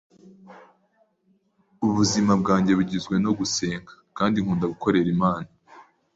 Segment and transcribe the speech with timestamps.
[1.87, 5.49] Ubuzima bwanjye bugizwe no gusenga, kandi nkunda gukorera Imana